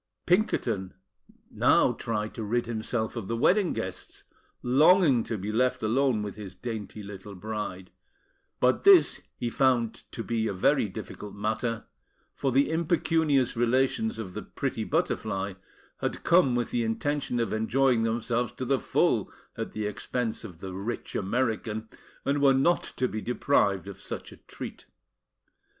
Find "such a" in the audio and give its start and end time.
24.01-24.37